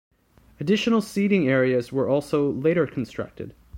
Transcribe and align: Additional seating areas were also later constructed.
Additional 0.59 0.99
seating 0.99 1.47
areas 1.47 1.91
were 1.91 2.09
also 2.09 2.51
later 2.53 2.87
constructed. 2.87 3.53